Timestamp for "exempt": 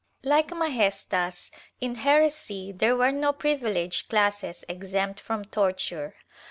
4.67-5.19